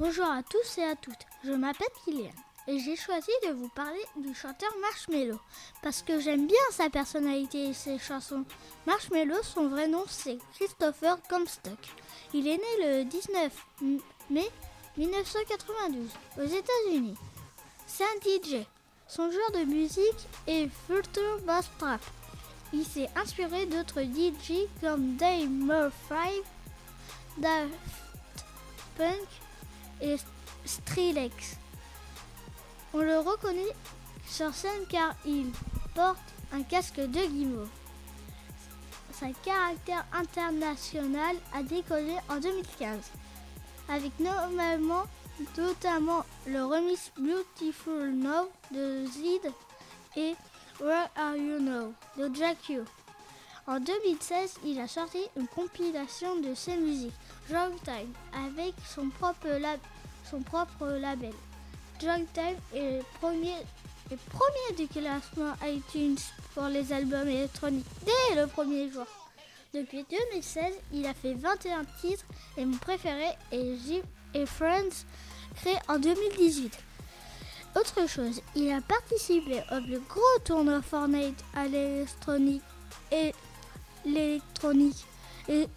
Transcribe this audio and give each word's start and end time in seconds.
Bonjour 0.00 0.24
à 0.24 0.42
tous 0.42 0.78
et 0.78 0.84
à 0.84 0.96
toutes, 0.96 1.26
je 1.44 1.52
m'appelle 1.52 1.86
Kylian 2.02 2.30
et 2.66 2.78
j'ai 2.78 2.96
choisi 2.96 3.30
de 3.46 3.52
vous 3.52 3.68
parler 3.68 4.00
du 4.16 4.34
chanteur 4.34 4.70
Marshmello 4.80 5.38
parce 5.82 6.00
que 6.00 6.18
j'aime 6.18 6.46
bien 6.46 6.56
sa 6.70 6.88
personnalité 6.88 7.68
et 7.68 7.74
ses 7.74 7.98
chansons. 7.98 8.46
Marshmello, 8.86 9.34
son 9.42 9.68
vrai 9.68 9.88
nom 9.88 10.06
c'est 10.08 10.38
Christopher 10.54 11.18
Comstock. 11.28 11.78
Il 12.32 12.48
est 12.48 12.56
né 12.56 13.02
le 13.02 13.04
19 13.04 13.52
mai 14.30 14.48
1992 14.96 16.08
aux 16.38 16.46
États-Unis. 16.46 17.18
C'est 17.86 18.04
un 18.04 18.20
DJ. 18.24 18.64
Son 19.06 19.30
genre 19.30 19.52
de 19.52 19.64
musique 19.66 20.28
est 20.46 20.70
Future 20.86 21.40
Bass 21.44 21.68
Trap. 21.78 22.00
Il 22.72 22.86
s'est 22.86 23.10
inspiré 23.16 23.66
d'autres 23.66 24.00
DJ 24.00 24.66
comme 24.80 25.16
Dave 25.16 25.50
Murphy, 25.50 26.40
Daft 27.36 27.74
Punk 28.96 29.28
et 30.00 30.16
Strillex. 30.64 31.56
On 32.92 32.98
le 32.98 33.18
reconnaît 33.18 33.74
sur 34.26 34.54
scène 34.54 34.84
car 34.88 35.14
il 35.24 35.50
porte 35.94 36.18
un 36.52 36.62
casque 36.62 37.00
de 37.00 37.26
guimauve. 37.26 37.68
Sa 39.12 39.26
caractère 39.44 40.06
international 40.12 41.36
a 41.54 41.62
décollé 41.62 42.16
en 42.28 42.38
2015 42.38 42.98
avec 43.88 44.12
notamment 44.20 45.04
le 46.46 46.64
remix 46.64 47.10
Beautiful 47.18 48.12
Now 48.12 48.50
de 48.70 49.04
Zid 49.06 49.52
et 50.16 50.34
Where 50.80 51.08
Are 51.16 51.36
You 51.36 51.60
Now 51.60 51.94
de 52.16 52.34
Jack 52.34 52.68
U. 52.70 52.80
En 53.66 53.78
2016, 53.78 54.60
il 54.64 54.80
a 54.80 54.88
sorti 54.88 55.18
une 55.36 55.46
compilation 55.46 56.40
de 56.40 56.54
ses 56.54 56.76
musiques, 56.76 57.14
Drug 57.48 57.72
Time, 57.84 58.12
avec 58.32 58.74
son 58.88 59.10
propre, 59.10 59.46
son 60.30 60.40
propre 60.40 60.86
label. 60.86 61.32
Drug 62.00 62.26
Time 62.32 62.56
est 62.74 62.98
le 62.98 63.02
premier, 63.20 63.56
le 64.10 64.16
premier 64.16 64.76
du 64.76 64.88
classement 64.88 65.54
iTunes 65.64 66.18
pour 66.54 66.64
les 66.64 66.92
albums 66.92 67.28
électroniques 67.28 67.86
dès 68.04 68.40
le 68.40 68.46
premier 68.46 68.90
jour. 68.90 69.06
Depuis 69.74 70.04
2016, 70.10 70.64
il 70.92 71.06
a 71.06 71.14
fait 71.14 71.34
21 71.34 71.84
titres 72.00 72.24
et 72.56 72.64
mon 72.64 72.76
préféré 72.78 73.28
est 73.52 73.76
Jim 73.86 74.02
et 74.34 74.46
Friends, 74.46 75.04
créé 75.56 75.76
en 75.88 75.98
2018. 75.98 76.78
Autre 77.76 78.08
chose, 78.08 78.40
il 78.56 78.72
a 78.72 78.80
participé 78.80 79.62
au 79.70 79.80
plus 79.80 80.00
gros 80.08 80.38
tournoi 80.44 80.82
Fortnite 80.82 81.38
à 81.54 81.66
l'électronique 81.66 82.62
et 83.12 83.32
l'électronique 84.04 85.06
et, 85.48 85.68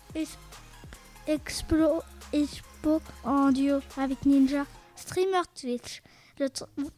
Expo 2.33 2.99
en 3.23 3.51
duo 3.51 3.79
avec 3.95 4.25
Ninja, 4.25 4.65
streamer 4.95 5.43
Twitch. 5.53 6.01
Le 6.39 6.47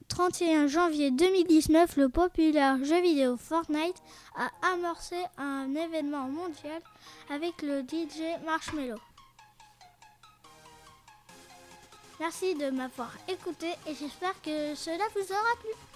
31 0.07 0.67
janvier 0.67 1.11
2019, 1.11 1.97
le 1.97 2.07
populaire 2.07 2.77
jeu 2.85 3.01
vidéo 3.01 3.35
Fortnite 3.35 4.01
a 4.37 4.49
amorcé 4.73 5.17
un 5.37 5.75
événement 5.75 6.29
mondial 6.29 6.81
avec 7.29 7.61
le 7.61 7.81
DJ 7.81 8.41
Marshmello. 8.45 8.95
Merci 12.21 12.55
de 12.55 12.69
m'avoir 12.69 13.11
écouté 13.27 13.67
et 13.87 13.93
j'espère 13.93 14.41
que 14.41 14.73
cela 14.73 15.03
vous 15.13 15.33
aura 15.33 15.55
plu. 15.59 15.94